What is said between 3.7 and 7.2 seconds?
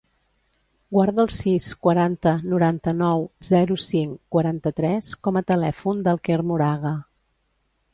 cinc, quaranta-tres com a telèfon del Quer Moraga.